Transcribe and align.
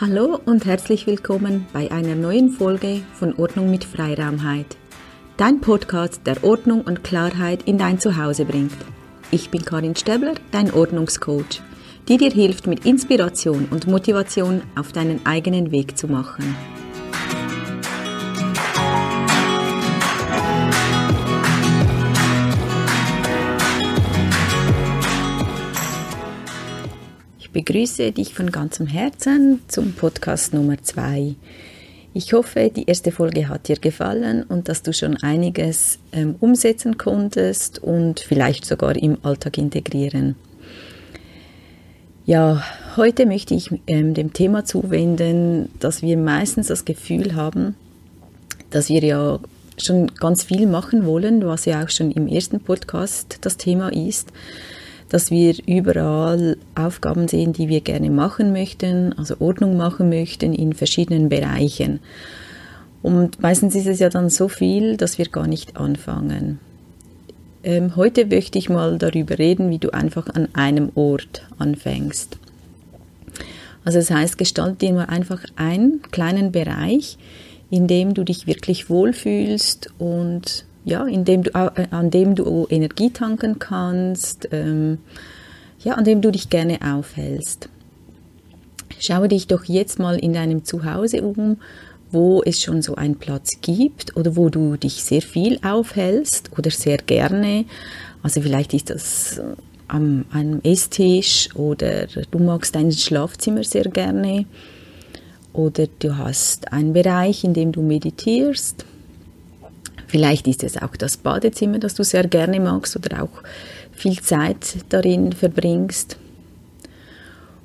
Hallo 0.00 0.40
und 0.44 0.64
herzlich 0.64 1.06
willkommen 1.06 1.68
bei 1.72 1.88
einer 1.92 2.16
neuen 2.16 2.50
Folge 2.50 3.02
von 3.12 3.32
Ordnung 3.36 3.70
mit 3.70 3.84
Freiraumheit. 3.84 4.76
Dein 5.36 5.60
Podcast, 5.60 6.22
der 6.26 6.42
Ordnung 6.42 6.80
und 6.80 7.04
Klarheit 7.04 7.62
in 7.62 7.78
dein 7.78 8.00
Zuhause 8.00 8.44
bringt. 8.44 8.76
Ich 9.30 9.50
bin 9.50 9.64
Karin 9.64 9.94
Stäbler, 9.94 10.34
dein 10.50 10.74
Ordnungscoach, 10.74 11.62
die 12.08 12.16
dir 12.16 12.32
hilft, 12.32 12.66
mit 12.66 12.84
Inspiration 12.84 13.68
und 13.70 13.86
Motivation 13.86 14.62
auf 14.74 14.90
deinen 14.90 15.24
eigenen 15.24 15.70
Weg 15.70 15.96
zu 15.96 16.08
machen. 16.08 16.56
Begrüße 27.54 28.10
dich 28.10 28.34
von 28.34 28.50
ganzem 28.50 28.88
Herzen 28.88 29.60
zum 29.68 29.92
Podcast 29.92 30.52
Nummer 30.52 30.76
2. 30.82 31.36
Ich 32.12 32.32
hoffe, 32.32 32.68
die 32.74 32.86
erste 32.86 33.12
Folge 33.12 33.48
hat 33.48 33.68
dir 33.68 33.76
gefallen 33.76 34.42
und 34.42 34.68
dass 34.68 34.82
du 34.82 34.92
schon 34.92 35.16
einiges 35.18 36.00
ähm, 36.10 36.34
umsetzen 36.40 36.98
konntest 36.98 37.80
und 37.80 38.18
vielleicht 38.18 38.64
sogar 38.64 38.96
im 38.96 39.18
Alltag 39.22 39.56
integrieren. 39.56 40.34
Ja, 42.26 42.64
heute 42.96 43.24
möchte 43.24 43.54
ich 43.54 43.70
ähm, 43.86 44.14
dem 44.14 44.32
Thema 44.32 44.64
zuwenden, 44.64 45.68
dass 45.78 46.02
wir 46.02 46.16
meistens 46.16 46.66
das 46.66 46.84
Gefühl 46.84 47.36
haben, 47.36 47.76
dass 48.70 48.88
wir 48.88 49.04
ja 49.04 49.38
schon 49.78 50.08
ganz 50.08 50.42
viel 50.42 50.66
machen 50.66 51.06
wollen, 51.06 51.46
was 51.46 51.66
ja 51.66 51.84
auch 51.84 51.88
schon 51.88 52.10
im 52.10 52.26
ersten 52.26 52.58
Podcast 52.58 53.38
das 53.42 53.56
Thema 53.58 53.90
ist 53.90 54.32
dass 55.14 55.30
wir 55.30 55.54
überall 55.64 56.56
Aufgaben 56.74 57.28
sehen, 57.28 57.52
die 57.52 57.68
wir 57.68 57.82
gerne 57.82 58.10
machen 58.10 58.50
möchten, 58.50 59.12
also 59.12 59.36
Ordnung 59.38 59.76
machen 59.76 60.08
möchten 60.08 60.52
in 60.52 60.72
verschiedenen 60.72 61.28
Bereichen. 61.28 62.00
Und 63.00 63.40
meistens 63.40 63.76
ist 63.76 63.86
es 63.86 64.00
ja 64.00 64.08
dann 64.08 64.28
so 64.28 64.48
viel, 64.48 64.96
dass 64.96 65.16
wir 65.16 65.26
gar 65.26 65.46
nicht 65.46 65.76
anfangen. 65.76 66.58
Ähm, 67.62 67.94
heute 67.94 68.26
möchte 68.26 68.58
ich 68.58 68.68
mal 68.68 68.98
darüber 68.98 69.38
reden, 69.38 69.70
wie 69.70 69.78
du 69.78 69.90
einfach 69.90 70.26
an 70.34 70.48
einem 70.52 70.90
Ort 70.96 71.46
anfängst. 71.58 72.36
Also 73.84 74.00
das 74.00 74.10
heißt, 74.10 74.36
gestalte 74.36 74.78
dir 74.78 74.94
mal 74.94 75.04
einfach 75.04 75.44
einen 75.54 76.02
kleinen 76.10 76.50
Bereich, 76.50 77.18
in 77.70 77.86
dem 77.86 78.14
du 78.14 78.24
dich 78.24 78.48
wirklich 78.48 78.90
wohlfühlst 78.90 79.90
und 79.98 80.64
ja, 80.84 81.04
indem 81.06 81.42
du, 81.42 81.50
äh, 81.50 81.86
an 81.90 82.10
dem 82.10 82.34
du 82.34 82.66
Energie 82.68 83.10
tanken 83.10 83.58
kannst, 83.58 84.48
ähm, 84.52 84.98
ja, 85.82 85.94
an 85.94 86.04
dem 86.04 86.20
du 86.20 86.30
dich 86.30 86.50
gerne 86.50 86.78
aufhältst. 86.82 87.68
Schaue 88.98 89.28
dich 89.28 89.46
doch 89.46 89.64
jetzt 89.64 89.98
mal 89.98 90.18
in 90.18 90.32
deinem 90.32 90.64
Zuhause 90.64 91.22
um, 91.22 91.58
wo 92.10 92.42
es 92.42 92.62
schon 92.62 92.80
so 92.80 92.94
einen 92.94 93.16
Platz 93.16 93.60
gibt 93.60 94.16
oder 94.16 94.36
wo 94.36 94.48
du 94.48 94.76
dich 94.76 95.02
sehr 95.02 95.22
viel 95.22 95.58
aufhältst 95.64 96.50
oder 96.56 96.70
sehr 96.70 96.98
gerne. 96.98 97.64
Also 98.22 98.40
vielleicht 98.40 98.72
ist 98.72 98.90
das 98.90 99.40
am 99.88 100.24
einem 100.30 100.60
Esstisch 100.62 101.54
oder 101.54 102.06
du 102.06 102.38
magst 102.38 102.74
dein 102.74 102.92
Schlafzimmer 102.92 103.64
sehr 103.64 103.84
gerne 103.84 104.46
oder 105.52 105.86
du 105.98 106.16
hast 106.16 106.72
einen 106.72 106.92
Bereich, 106.92 107.44
in 107.44 107.52
dem 107.52 107.72
du 107.72 107.82
meditierst 107.82 108.84
Vielleicht 110.14 110.46
ist 110.46 110.62
es 110.62 110.80
auch 110.80 110.94
das 110.94 111.16
Badezimmer, 111.16 111.80
das 111.80 111.96
du 111.96 112.04
sehr 112.04 112.28
gerne 112.28 112.60
magst 112.60 112.94
oder 112.94 113.24
auch 113.24 113.42
viel 113.90 114.20
Zeit 114.20 114.76
darin 114.88 115.32
verbringst. 115.32 116.18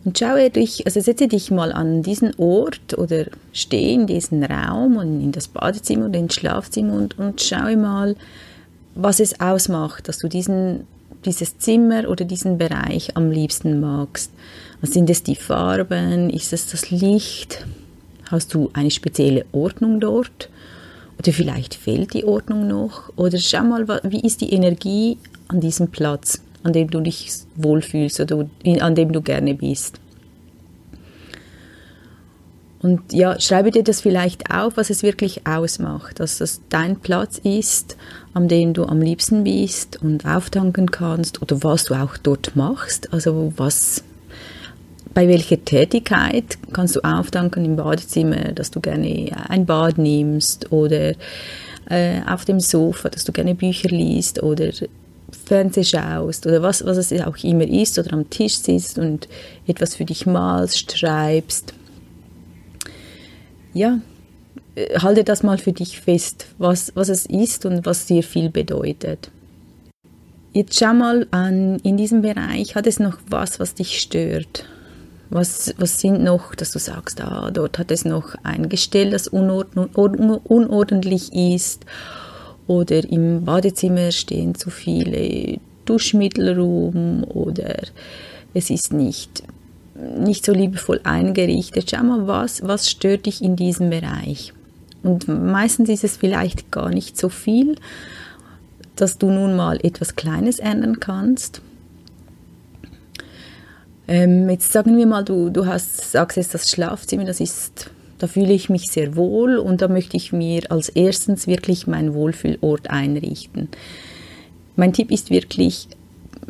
Und 0.04 0.18
schaue 0.18 0.50
dich, 0.50 0.84
also 0.88 1.00
setze 1.00 1.28
dich 1.28 1.52
mal 1.52 1.72
an 1.72 2.02
diesen 2.02 2.34
Ort 2.40 2.98
oder 2.98 3.26
stehe 3.54 3.94
in 3.94 4.08
diesen 4.08 4.44
Raum 4.44 4.98
und 4.98 5.22
in 5.22 5.32
das 5.32 5.48
Badezimmer 5.48 6.08
oder 6.08 6.18
ins 6.18 6.34
Schlafzimmer 6.34 6.94
und, 6.94 7.20
und 7.20 7.40
schaue 7.40 7.78
mal, 7.78 8.16
was 8.96 9.20
es 9.20 9.40
ausmacht, 9.40 10.08
dass 10.08 10.18
du 10.18 10.28
diesen, 10.28 10.88
dieses 11.26 11.60
Zimmer 11.60 12.10
oder 12.10 12.26
diesen 12.26 12.58
Bereich 12.58 13.16
am 13.16 13.30
liebsten 13.30 13.80
magst. 13.80 14.32
Was 14.82 14.94
sind 14.94 15.08
es 15.12 15.22
die 15.22 15.36
Farben? 15.36 16.32
Ist 16.32 16.52
es 16.52 16.66
das 16.72 16.90
Licht? 16.90 17.64
Hast 18.32 18.56
du 18.56 18.72
eine 18.74 18.90
spezielle 18.90 19.46
Ordnung 19.52 20.00
dort? 20.00 20.50
Oder 21.20 21.34
vielleicht 21.34 21.76
fehlt 21.76 22.14
die 22.14 22.24
Ordnung 22.24 22.68
noch. 22.68 23.12
Oder 23.18 23.38
schau 23.38 23.64
mal, 23.64 23.88
wie 24.04 24.22
ist 24.22 24.42
die 24.42 24.54
Energie 24.54 25.18
an 25.50 25.60
diesem 25.60 25.90
Platz, 25.90 26.42
an 26.64 26.74
dem 26.74 26.90
du 26.90 27.02
dich 27.02 27.30
wohlfühlst 27.56 28.22
oder 28.22 28.48
an 28.80 28.96
dem 28.96 29.12
du 29.12 29.22
gerne 29.22 29.54
bist. 29.54 30.00
Und 32.82 33.12
ja, 33.12 33.38
schreibe 33.42 33.72
dir 33.72 33.84
das 33.84 34.00
vielleicht 34.00 34.52
auf, 34.52 34.78
was 34.78 34.90
es 34.90 35.04
wirklich 35.04 35.46
ausmacht, 35.46 36.22
dass 36.22 36.38
das 36.38 36.62
dein 36.70 36.98
Platz 36.98 37.38
ist, 37.38 37.98
an 38.34 38.48
dem 38.48 38.74
du 38.74 38.86
am 38.86 39.02
liebsten 39.02 39.44
bist 39.44 40.02
und 40.02 40.26
auftanken 40.26 40.90
kannst 40.90 41.42
oder 41.42 41.62
was 41.62 41.86
du 41.86 41.96
auch 41.96 42.16
dort 42.16 42.56
machst, 42.56 43.12
also 43.12 43.52
was 43.58 44.06
bei 45.14 45.28
welcher 45.28 45.64
Tätigkeit 45.64 46.58
kannst 46.72 46.96
du 46.96 47.02
aufdanken 47.02 47.66
im 47.66 47.76
Badezimmer, 47.76 48.52
dass 48.54 48.72
du 48.72 48.80
gerne 48.80 49.32
ein 49.50 49.66
Bad 49.66 49.98
nimmst 49.98 50.72
oder 50.72 51.14
äh, 51.90 52.22
auf 52.28 52.46
dem 52.46 52.60
Sofa, 52.60 53.10
dass 53.10 53.24
du 53.24 53.32
gerne 53.32 53.56
Bücher 53.56 53.90
liest 53.90 54.42
oder 54.44 54.72
Fernseh 55.46 55.84
schaust 55.84 56.46
oder 56.46 56.62
was, 56.62 56.86
was 56.86 56.98
es 56.98 57.12
auch 57.22 57.38
immer 57.44 57.68
ist 57.68 57.98
oder 58.00 58.14
am 58.14 58.30
Tisch 58.30 58.58
sitzt 58.58 59.00
und 59.00 59.28
etwas 59.68 59.96
für 59.96 60.06
dich 60.06 60.26
malst, 60.26 60.98
schreibst. 60.98 61.74
Ja, 63.74 64.00
äh, 64.76 65.00
halte 65.00 65.24
das 65.24 65.44
mal 65.44 65.58
für 65.58 65.74
dich 65.74 66.00
fest, 66.00 66.48
was, 66.58 66.92
was 66.96 67.10
es 67.10 67.26
ist 67.26 67.66
und 67.66 67.86
was 67.86 68.06
dir 68.06 68.24
viel 68.24 68.50
bedeutet. 68.50 69.32
Jetzt 70.54 70.80
schau 70.80 70.94
mal 70.94 71.28
an, 71.32 71.78
in 71.84 71.98
diesem 71.98 72.22
Bereich, 72.22 72.76
hat 72.76 72.88
es 72.88 73.00
noch 73.00 73.18
was, 73.28 73.60
was 73.60 73.76
dich 73.76 74.00
stört? 74.00 74.66
Was, 75.32 75.76
was 75.78 76.00
sind 76.00 76.24
noch, 76.24 76.56
dass 76.56 76.72
du 76.72 76.80
sagst, 76.80 77.22
ah, 77.22 77.52
dort 77.52 77.78
hat 77.78 77.92
es 77.92 78.04
noch 78.04 78.34
ein 78.44 78.68
Gestell, 78.68 79.12
das 79.12 79.28
unordentlich 79.28 81.32
ist 81.34 81.86
oder 82.66 83.08
im 83.08 83.46
Badezimmer 83.46 84.12
stehen 84.12 84.56
zu 84.56 84.72
viele 84.72 85.60
Duschmittel 85.86 86.60
rum 86.60 87.24
oder 87.26 87.76
es 88.54 88.72
ist 88.72 88.92
nicht, 88.92 89.44
nicht 90.18 90.46
so 90.46 90.52
liebevoll 90.52 91.00
eingerichtet. 91.04 91.92
Schau 91.92 92.04
mal, 92.04 92.28
was, 92.28 92.68
was 92.68 92.90
stört 92.90 93.28
dich 93.28 93.44
in 93.44 93.56
diesem 93.56 93.92
Bereich? 93.92 94.54
Und 95.04 95.28
meistens 95.28 95.90
ist 95.90 96.04
es 96.04 96.18
vielleicht 96.18 96.72
gar 96.72 96.90
nicht 96.90 97.18
so 97.18 97.30
viel, 97.30 97.76
dass 98.96 99.18
du 99.18 99.30
nun 99.30 99.56
mal 99.56 99.80
etwas 99.84 100.16
Kleines 100.16 100.60
ändern 100.60 101.00
kannst 101.00 101.62
ähm, 104.10 104.50
jetzt 104.50 104.72
sagen 104.72 104.98
wir 104.98 105.06
mal, 105.06 105.24
du, 105.24 105.52
du 105.52 105.68
hast, 105.68 106.12
sagst 106.12 106.36
jetzt 106.36 106.56
das 106.56 106.72
Schlafzimmer, 106.72 107.26
das 107.26 107.40
ist, 107.40 107.92
da 108.18 108.26
fühle 108.26 108.54
ich 108.54 108.68
mich 108.68 108.88
sehr 108.90 109.16
wohl 109.16 109.58
und 109.58 109.82
da 109.82 109.88
möchte 109.88 110.18
ich 110.18 110.34
mir 110.34 110.64
als 110.72 110.90
erstens 110.90 111.46
wirklich 111.46 111.86
meinen 111.86 112.16
Wohlfühlort 112.16 112.90
einrichten. 112.90 113.70
Mein 114.76 114.94
Tipp 114.94 115.12
ist 115.12 115.30
wirklich, 115.30 115.88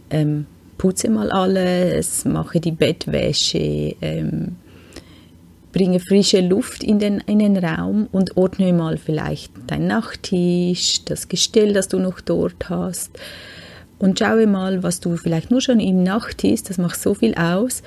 ähm, 0.09 0.45
putze 0.77 1.09
mal 1.09 1.31
alles, 1.31 2.23
mache 2.23 2.61
die 2.61 2.71
Bettwäsche, 2.71 3.93
ähm, 4.01 4.55
bringe 5.73 5.99
frische 5.99 6.39
Luft 6.39 6.81
in 6.81 6.97
den, 6.97 7.19
in 7.27 7.39
den 7.39 7.57
Raum 7.57 8.07
und 8.13 8.37
ordne 8.37 8.71
mal 8.71 8.97
vielleicht 8.97 9.51
deinen 9.67 9.87
Nachttisch, 9.87 11.03
das 11.03 11.27
Gestell, 11.27 11.73
das 11.73 11.89
du 11.89 11.99
noch 11.99 12.21
dort 12.21 12.69
hast 12.69 13.11
und 14.00 14.18
schaue 14.18 14.48
mal, 14.48 14.81
was 14.81 15.01
du 15.01 15.18
vielleicht 15.18 15.51
nur 15.51 15.62
schon 15.62 15.80
im 15.80 16.04
Nachttisch, 16.04 16.63
das 16.63 16.78
macht 16.78 17.00
so 17.00 17.13
viel 17.13 17.36
aus, 17.36 17.84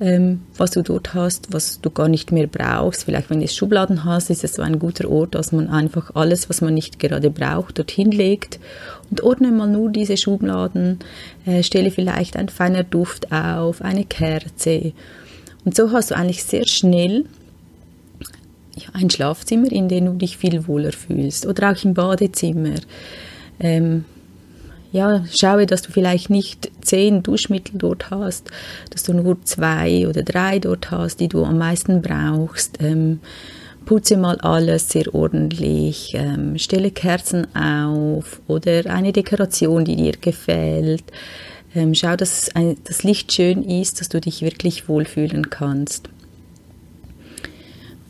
ähm, 0.00 0.40
was 0.56 0.70
du 0.70 0.82
dort 0.82 1.12
hast, 1.12 1.52
was 1.52 1.80
du 1.80 1.90
gar 1.90 2.08
nicht 2.08 2.32
mehr 2.32 2.46
brauchst. 2.46 3.04
Vielleicht, 3.04 3.28
wenn 3.28 3.40
du 3.40 3.48
Schubladen 3.48 4.04
hast, 4.04 4.30
ist 4.30 4.42
es 4.42 4.54
so 4.54 4.62
ein 4.62 4.78
guter 4.78 5.10
Ort, 5.10 5.34
dass 5.34 5.52
man 5.52 5.68
einfach 5.68 6.14
alles, 6.14 6.48
was 6.48 6.62
man 6.62 6.72
nicht 6.72 6.98
gerade 6.98 7.30
braucht, 7.30 7.78
dorthin 7.78 8.10
legt 8.10 8.58
und 9.10 9.22
ordne 9.22 9.52
mal 9.52 9.68
nur 9.68 9.90
diese 9.90 10.16
Schubladen, 10.16 10.98
äh, 11.44 11.62
stelle 11.62 11.90
vielleicht 11.90 12.36
ein 12.36 12.48
feiner 12.48 12.82
Duft 12.82 13.30
auf, 13.30 13.82
eine 13.82 14.04
Kerze. 14.04 14.92
Und 15.66 15.76
so 15.76 15.92
hast 15.92 16.10
du 16.10 16.16
eigentlich 16.16 16.42
sehr 16.42 16.66
schnell 16.66 17.26
ein 18.94 19.10
Schlafzimmer, 19.10 19.70
in 19.70 19.88
dem 19.88 20.06
du 20.06 20.12
dich 20.14 20.38
viel 20.38 20.66
wohler 20.66 20.92
fühlst. 20.92 21.46
Oder 21.46 21.72
auch 21.72 21.84
im 21.84 21.92
Badezimmer. 21.92 22.76
Ähm, 23.58 24.06
ja, 24.92 25.24
schaue, 25.30 25.66
dass 25.66 25.82
du 25.82 25.92
vielleicht 25.92 26.30
nicht 26.30 26.70
zehn 26.80 27.22
Duschmittel 27.22 27.78
dort 27.78 28.10
hast, 28.10 28.50
dass 28.90 29.04
du 29.04 29.12
nur 29.12 29.42
zwei 29.44 30.08
oder 30.08 30.22
drei 30.22 30.58
dort 30.58 30.90
hast, 30.90 31.20
die 31.20 31.28
du 31.28 31.44
am 31.44 31.58
meisten 31.58 32.02
brauchst. 32.02 32.82
Ähm, 32.82 33.20
putze 33.84 34.16
mal 34.16 34.38
alles 34.40 34.88
sehr 34.90 35.14
ordentlich, 35.14 36.12
ähm, 36.14 36.58
stelle 36.58 36.90
Kerzen 36.90 37.54
auf 37.54 38.40
oder 38.46 38.86
eine 38.86 39.12
Dekoration, 39.12 39.84
die 39.84 39.96
dir 39.96 40.14
gefällt. 40.20 41.04
Ähm, 41.74 41.94
schau, 41.94 42.16
dass 42.16 42.54
ein, 42.54 42.76
das 42.84 43.04
Licht 43.04 43.32
schön 43.32 43.62
ist, 43.62 44.00
dass 44.00 44.08
du 44.08 44.20
dich 44.20 44.42
wirklich 44.42 44.88
wohlfühlen 44.88 45.50
kannst. 45.50 46.08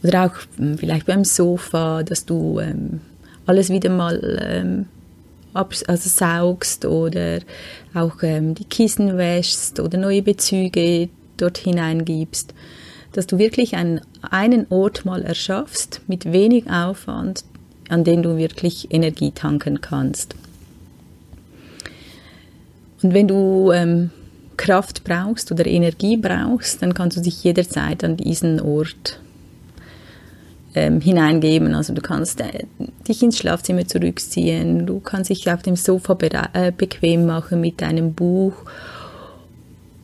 Oder 0.02 0.26
auch 0.26 0.34
hm, 0.56 0.78
vielleicht 0.78 1.06
beim 1.06 1.24
Sofa, 1.24 2.02
dass 2.02 2.24
du 2.24 2.58
ähm, 2.58 3.00
alles 3.44 3.68
wieder 3.68 3.90
mal 3.90 4.38
ähm, 4.42 4.86
also 5.54 6.08
saugst 6.08 6.84
oder 6.84 7.40
auch 7.94 8.22
ähm, 8.22 8.54
die 8.54 8.64
Kissen 8.64 9.16
wäschst 9.18 9.80
oder 9.80 9.98
neue 9.98 10.22
Bezüge 10.22 11.08
dort 11.36 11.58
hineingibst. 11.58 12.54
Dass 13.12 13.26
du 13.26 13.38
wirklich 13.38 13.74
einen, 13.74 14.00
einen 14.22 14.66
Ort 14.70 15.04
mal 15.04 15.22
erschaffst 15.22 16.02
mit 16.06 16.32
wenig 16.32 16.70
Aufwand, 16.70 17.44
an 17.88 18.04
den 18.04 18.22
du 18.22 18.36
wirklich 18.36 18.92
Energie 18.92 19.32
tanken 19.32 19.80
kannst. 19.80 20.36
Und 23.02 23.14
wenn 23.14 23.26
du 23.26 23.72
ähm, 23.72 24.10
Kraft 24.56 25.04
brauchst 25.04 25.50
oder 25.50 25.66
Energie 25.66 26.16
brauchst, 26.16 26.82
dann 26.82 26.94
kannst 26.94 27.16
du 27.16 27.22
dich 27.22 27.42
jederzeit 27.42 28.04
an 28.04 28.16
diesen 28.16 28.60
Ort 28.60 29.18
ähm, 30.74 31.00
hineingeben. 31.00 31.74
Also 31.74 31.92
du 31.94 32.00
kannst 32.00 32.40
äh, 32.40 32.64
dich 33.08 33.22
ins 33.22 33.38
Schlafzimmer 33.38 33.86
zurückziehen, 33.86 34.86
du 34.86 35.00
kannst 35.00 35.30
dich 35.30 35.50
auf 35.50 35.62
dem 35.62 35.76
Sofa 35.76 36.16
äh, 36.52 36.72
bequem 36.72 37.26
machen 37.26 37.60
mit 37.60 37.80
deinem 37.80 38.14
Buch. 38.14 38.54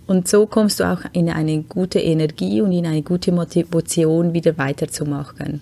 Und 0.06 0.28
so 0.28 0.46
kommst 0.46 0.80
du 0.80 0.84
auch 0.84 1.00
in 1.12 1.28
eine 1.28 1.62
gute 1.62 1.98
Energie 1.98 2.60
und 2.60 2.72
in 2.72 2.86
eine 2.86 3.02
gute 3.02 3.32
Motivation, 3.32 4.32
wieder 4.32 4.56
weiterzumachen. 4.56 5.60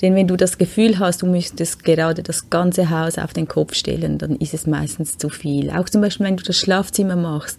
Denn 0.00 0.14
wenn 0.14 0.28
du 0.28 0.36
das 0.36 0.58
Gefühl 0.58 0.98
hast, 0.98 1.22
du 1.22 1.26
müsstest 1.26 1.84
gerade 1.84 2.22
das 2.22 2.50
ganze 2.50 2.90
Haus 2.90 3.18
auf 3.18 3.32
den 3.32 3.48
Kopf 3.48 3.74
stellen, 3.74 4.18
dann 4.18 4.36
ist 4.36 4.54
es 4.54 4.66
meistens 4.66 5.18
zu 5.18 5.28
viel. 5.28 5.70
Auch 5.70 5.88
zum 5.88 6.00
Beispiel, 6.00 6.26
wenn 6.26 6.36
du 6.36 6.44
das 6.44 6.56
Schlafzimmer 6.56 7.16
machst, 7.16 7.58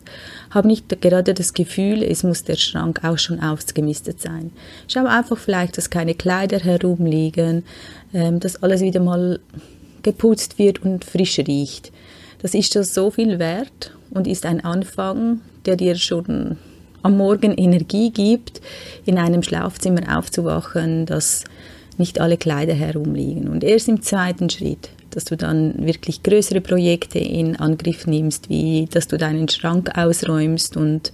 hab 0.52 0.66
nicht 0.66 1.02
gerade 1.02 1.34
das 1.34 1.54
Gefühl, 1.54 2.02
es 2.02 2.24
muss 2.24 2.44
der 2.44 2.56
Schrank 2.56 3.04
auch 3.04 3.18
schon 3.18 3.42
ausgemistet 3.42 4.22
sein. 4.22 4.52
Schau 4.88 5.06
einfach 5.06 5.38
vielleicht, 5.38 5.78
dass 5.78 5.90
keine 5.90 6.16
Kleider 6.16 6.60
herumliegen, 6.60 7.64
ähm, 8.14 8.40
dass 8.40 8.64
alles 8.64 8.82
wieder 8.82 9.02
mal 9.02 9.40
geputzt 10.02 10.58
wird 10.58 10.82
und 10.82 11.04
frisch 11.04 11.40
riecht. 11.40 11.92
Das 12.42 12.54
ist 12.54 12.72
schon 12.72 12.84
so 12.84 13.12
viel 13.12 13.38
wert 13.38 13.94
und 14.12 14.28
ist 14.28 14.46
ein 14.46 14.64
Anfang, 14.64 15.42
der 15.66 15.76
dir 15.76 15.96
schon 15.96 16.58
am 17.02 17.18
Morgen 17.18 17.54
Energie 17.54 18.12
gibt, 18.12 18.62
in 19.06 19.18
einem 19.18 19.44
Schlafzimmer 19.44 20.18
aufzuwachen, 20.18 21.06
das 21.06 21.44
nicht 22.00 22.20
alle 22.20 22.38
Kleider 22.38 22.74
herumliegen. 22.74 23.48
Und 23.50 23.64
erst 23.64 23.88
im 23.90 24.02
zweiten 24.02 24.50
Schritt, 24.50 24.90
dass 25.12 25.26
du 25.26 25.36
dann 25.36 25.86
wirklich 25.86 26.24
größere 26.24 26.62
Projekte 26.62 27.20
in 27.20 27.56
Angriff 27.56 28.08
nimmst, 28.08 28.50
wie 28.50 28.88
dass 28.92 29.08
du 29.08 29.18
deinen 29.18 29.50
Schrank 29.50 29.98
ausräumst 29.98 30.78
und 30.78 31.12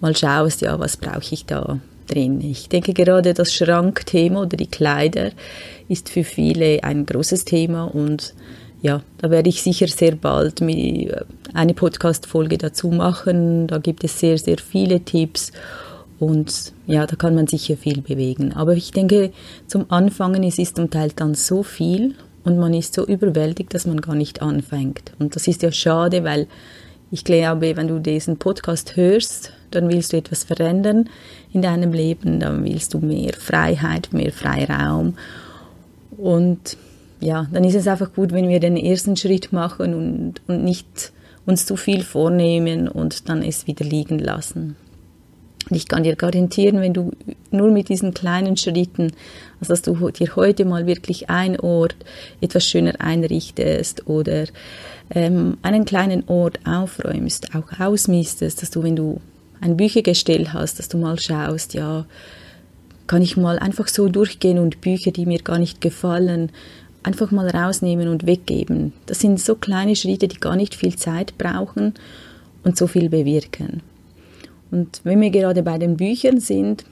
mal 0.00 0.16
schaust, 0.16 0.62
ja, 0.62 0.78
was 0.78 0.96
brauche 0.96 1.34
ich 1.34 1.46
da 1.46 1.78
drin. 2.06 2.40
Ich 2.40 2.68
denke 2.68 2.92
gerade 2.92 3.34
das 3.34 3.54
Schrankthema 3.54 4.42
oder 4.42 4.56
die 4.56 4.66
Kleider 4.66 5.30
ist 5.88 6.08
für 6.08 6.24
viele 6.24 6.82
ein 6.82 7.06
großes 7.06 7.44
Thema 7.44 7.84
und 7.84 8.34
ja, 8.82 9.02
da 9.18 9.30
werde 9.30 9.50
ich 9.50 9.62
sicher 9.62 9.88
sehr 9.88 10.14
bald 10.14 10.62
eine 10.62 11.74
Podcast-Folge 11.74 12.56
dazu 12.56 12.88
machen. 12.88 13.66
Da 13.66 13.76
gibt 13.76 14.04
es 14.04 14.18
sehr, 14.18 14.38
sehr 14.38 14.56
viele 14.56 15.00
Tipps 15.00 15.52
und 16.20 16.74
ja, 16.86 17.06
da 17.06 17.16
kann 17.16 17.34
man 17.34 17.46
sicher 17.46 17.78
viel 17.78 18.02
bewegen. 18.02 18.52
Aber 18.52 18.74
ich 18.74 18.92
denke, 18.92 19.32
zum 19.66 19.90
Anfangen 19.90 20.44
es 20.44 20.58
ist 20.58 20.76
zum 20.76 20.90
Teil 20.90 21.12
dann 21.16 21.34
so 21.34 21.62
viel 21.62 22.14
und 22.44 22.58
man 22.58 22.74
ist 22.74 22.92
so 22.92 23.06
überwältigt, 23.06 23.72
dass 23.72 23.86
man 23.86 24.02
gar 24.02 24.14
nicht 24.14 24.42
anfängt. 24.42 25.12
Und 25.18 25.34
das 25.34 25.48
ist 25.48 25.62
ja 25.62 25.72
schade, 25.72 26.22
weil 26.22 26.46
ich 27.10 27.24
glaube, 27.24 27.74
wenn 27.74 27.88
du 27.88 27.98
diesen 27.98 28.36
Podcast 28.36 28.96
hörst, 28.96 29.54
dann 29.70 29.88
willst 29.88 30.12
du 30.12 30.18
etwas 30.18 30.44
verändern 30.44 31.08
in 31.54 31.62
deinem 31.62 31.92
Leben, 31.92 32.38
dann 32.38 32.64
willst 32.64 32.92
du 32.92 32.98
mehr 32.98 33.32
Freiheit, 33.32 34.12
mehr 34.12 34.30
Freiraum. 34.30 35.14
Und 36.18 36.76
ja, 37.20 37.48
dann 37.50 37.64
ist 37.64 37.76
es 37.76 37.88
einfach 37.88 38.12
gut, 38.12 38.32
wenn 38.32 38.48
wir 38.50 38.60
den 38.60 38.76
ersten 38.76 39.16
Schritt 39.16 39.54
machen 39.54 39.94
und, 39.94 40.42
und 40.46 40.64
nicht 40.64 41.12
uns 41.46 41.64
zu 41.64 41.76
viel 41.76 42.02
vornehmen 42.02 42.88
und 42.88 43.30
dann 43.30 43.42
es 43.42 43.66
wieder 43.66 43.86
liegen 43.86 44.18
lassen. 44.18 44.76
Und 45.68 45.76
ich 45.76 45.88
kann 45.88 46.02
dir 46.02 46.16
garantieren, 46.16 46.80
wenn 46.80 46.94
du 46.94 47.12
nur 47.50 47.70
mit 47.70 47.88
diesen 47.88 48.14
kleinen 48.14 48.56
Schritten, 48.56 49.12
also 49.60 49.72
dass 49.72 49.82
du 49.82 50.10
dir 50.10 50.34
heute 50.36 50.64
mal 50.64 50.86
wirklich 50.86 51.28
einen 51.28 51.60
Ort 51.60 51.96
etwas 52.40 52.66
schöner 52.66 53.00
einrichtest 53.00 54.06
oder 54.06 54.46
ähm, 55.14 55.58
einen 55.62 55.84
kleinen 55.84 56.24
Ort 56.28 56.60
aufräumst, 56.64 57.54
auch 57.54 57.78
ausmistest, 57.78 58.62
dass 58.62 58.70
du, 58.70 58.82
wenn 58.82 58.96
du 58.96 59.20
ein 59.60 59.76
Büchergestell 59.76 60.48
hast, 60.52 60.78
dass 60.78 60.88
du 60.88 60.96
mal 60.96 61.18
schaust, 61.18 61.74
ja, 61.74 62.06
kann 63.06 63.22
ich 63.22 63.36
mal 63.36 63.58
einfach 63.58 63.88
so 63.88 64.08
durchgehen 64.08 64.58
und 64.58 64.80
Bücher, 64.80 65.10
die 65.10 65.26
mir 65.26 65.40
gar 65.40 65.58
nicht 65.58 65.80
gefallen, 65.80 66.50
einfach 67.02 67.30
mal 67.30 67.48
rausnehmen 67.48 68.08
und 68.08 68.26
weggeben. 68.26 68.92
Das 69.06 69.20
sind 69.20 69.40
so 69.40 69.56
kleine 69.56 69.96
Schritte, 69.96 70.28
die 70.28 70.38
gar 70.38 70.56
nicht 70.56 70.74
viel 70.74 70.96
Zeit 70.96 71.36
brauchen 71.36 71.94
und 72.62 72.76
so 72.76 72.86
viel 72.86 73.08
bewirken. 73.08 73.82
Und 74.70 75.00
wenn 75.04 75.20
wir 75.20 75.30
gerade 75.30 75.62
bei 75.62 75.78
den 75.78 75.96
Büchern 75.96 76.40
sind, 76.40 76.84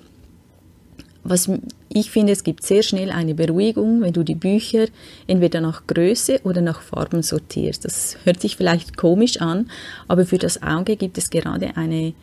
was 1.24 1.50
ich 1.88 2.10
finde, 2.10 2.32
es 2.32 2.44
gibt 2.44 2.62
sehr 2.62 2.82
schnell 2.82 3.10
eine 3.10 3.34
Beruhigung, 3.34 4.00
wenn 4.00 4.12
du 4.12 4.22
die 4.22 4.34
Bücher 4.34 4.86
entweder 5.26 5.60
nach 5.60 5.86
Größe 5.86 6.40
oder 6.44 6.60
nach 6.60 6.80
Farben 6.80 7.22
sortierst. 7.22 7.84
Das 7.84 8.16
hört 8.24 8.40
sich 8.40 8.56
vielleicht 8.56 8.96
komisch 8.96 9.40
an, 9.40 9.70
aber 10.06 10.24
für 10.24 10.38
das 10.38 10.62
Auge 10.62 10.96
gibt 10.96 11.18
es 11.18 11.30
gerade 11.30 11.76
eine 11.76 12.14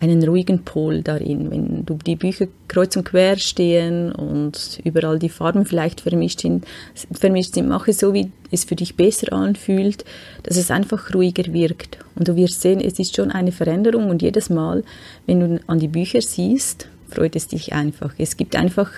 einen 0.00 0.22
ruhigen 0.24 0.64
Pol 0.64 1.02
darin. 1.02 1.50
Wenn 1.50 1.84
du 1.84 1.94
die 1.94 2.16
Bücher 2.16 2.46
kreuz 2.68 2.96
und 2.96 3.04
quer 3.04 3.36
stehen 3.38 4.12
und 4.12 4.80
überall 4.84 5.18
die 5.18 5.28
Farben 5.28 5.64
vielleicht 5.64 6.00
vermischt 6.00 6.40
sind, 6.40 6.64
vermischt 7.12 7.54
sind, 7.54 7.68
mache 7.68 7.92
so, 7.92 8.14
wie 8.14 8.30
es 8.50 8.64
für 8.64 8.76
dich 8.76 8.96
besser 8.96 9.32
anfühlt, 9.32 10.04
dass 10.44 10.56
es 10.56 10.70
einfach 10.70 11.14
ruhiger 11.14 11.52
wirkt. 11.52 11.98
Und 12.14 12.28
du 12.28 12.36
wirst 12.36 12.60
sehen, 12.60 12.80
es 12.80 12.98
ist 12.98 13.16
schon 13.16 13.30
eine 13.30 13.52
Veränderung 13.52 14.10
und 14.10 14.22
jedes 14.22 14.50
Mal, 14.50 14.84
wenn 15.26 15.40
du 15.40 15.60
an 15.66 15.78
die 15.78 15.88
Bücher 15.88 16.22
siehst, 16.22 16.88
freut 17.08 17.36
es 17.36 17.48
dich 17.48 17.72
einfach. 17.72 18.14
Es 18.18 18.36
gibt 18.36 18.54
einfach 18.54 18.90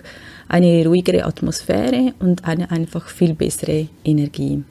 eine 0.48 0.84
ruhigere 0.84 1.24
Atmosphäre 1.24 2.12
und 2.18 2.44
eine 2.44 2.70
einfach 2.70 3.08
viel 3.08 3.34
bessere 3.34 3.88
Energie. 4.04 4.64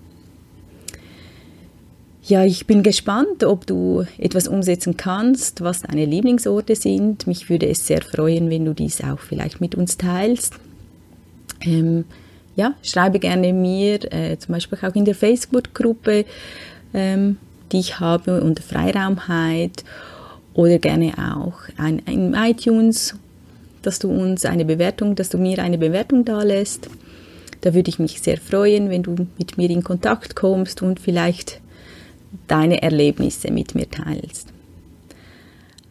Ja, 2.30 2.46
ich 2.46 2.68
bin 2.68 2.84
gespannt, 2.84 3.44
ob 3.44 3.66
du 3.66 4.06
etwas 4.20 4.48
umsetzen 4.48 4.96
kannst, 4.96 5.62
was 5.62 5.82
deine 5.82 6.06
Lieblingsorte 6.06 6.76
sind. 6.76 7.26
Mich 7.26 7.50
würde 7.50 7.68
es 7.68 7.88
sehr 7.88 8.04
freuen, 8.04 8.52
wenn 8.52 8.66
du 8.66 8.76
dies 8.76 9.04
auch 9.04 9.18
vielleicht 9.18 9.62
mit 9.62 9.74
uns 9.74 9.98
teilst. 9.98 10.54
Ähm, 11.62 12.06
ja, 12.56 12.76
schreibe 12.84 13.18
gerne 13.18 13.52
mir, 13.52 14.14
äh, 14.14 14.38
zum 14.38 14.54
Beispiel 14.54 14.78
auch 14.84 14.94
in 14.94 15.06
der 15.06 15.16
Facebook-Gruppe, 15.16 16.26
ähm, 16.94 17.38
die 17.72 17.80
ich 17.80 18.00
habe 18.00 18.42
unter 18.42 18.62
Freiraumheit 18.62 19.84
oder 20.54 20.78
gerne 20.78 21.14
auch 21.18 21.62
ein, 21.78 21.98
in 22.06 22.36
iTunes, 22.36 23.16
dass 23.82 23.98
du 23.98 24.08
uns 24.08 24.46
eine 24.46 24.66
Bewertung, 24.66 25.16
dass 25.16 25.30
du 25.30 25.40
mir 25.40 25.58
eine 25.58 25.80
Bewertung 25.80 26.26
da 26.26 26.44
lässt. 26.44 26.92
Da 27.62 27.74
würde 27.74 27.90
ich 27.90 27.98
mich 27.98 28.22
sehr 28.22 28.38
freuen, 28.38 28.92
wenn 28.92 29.02
du 29.02 29.16
mit 29.40 29.58
mir 29.58 29.72
in 29.72 29.84
Kontakt 29.84 30.36
kommst 30.36 30.84
und 30.84 31.00
vielleicht 31.00 31.60
deine 32.48 32.82
Erlebnisse 32.82 33.52
mit 33.52 33.76
mir 33.76 33.90
teilst. 33.90 34.54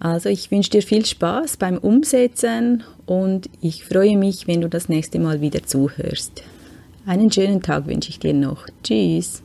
Also 0.01 0.29
ich 0.29 0.51
wünsche 0.51 0.71
dir 0.71 0.83
viel 0.83 1.05
Spaß 1.05 1.57
beim 1.57 1.79
Umsetzen 1.79 2.85
und 3.07 3.51
ich 3.61 3.85
freue 3.85 4.17
mich, 4.17 4.47
wenn 4.47 4.61
du 4.61 4.69
das 4.69 4.89
nächste 4.89 5.19
Mal 5.19 5.41
wieder 5.41 5.65
zuhörst. 5.65 6.43
Einen 7.07 7.33
schönen 7.33 7.63
Tag 7.63 7.87
wünsche 7.87 8.11
ich 8.11 8.19
dir 8.19 8.35
noch. 8.35 8.67
Tschüss. 8.85 9.43